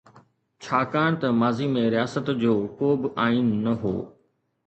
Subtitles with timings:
[0.63, 3.95] ڇاڪاڻ ته ماضي ۾ رياست جو ڪوبه آئين نه هو.